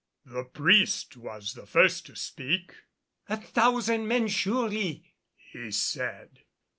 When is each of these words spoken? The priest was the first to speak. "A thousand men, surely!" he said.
The 0.25 0.45
priest 0.45 1.15
was 1.15 1.53
the 1.53 1.67
first 1.67 2.07
to 2.07 2.15
speak. 2.15 2.73
"A 3.29 3.37
thousand 3.37 4.07
men, 4.07 4.29
surely!" 4.29 5.13
he 5.37 5.69
said. 5.69 6.39